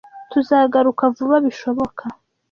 Tuzagaruka 0.31 1.03
vuba 1.15 1.35
bishoboka. 1.45 2.03